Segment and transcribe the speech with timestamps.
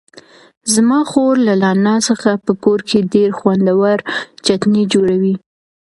[0.73, 3.97] زما خور له نعناع څخه په کور کې ډېر خوندور
[4.45, 5.35] چتني جوړوي.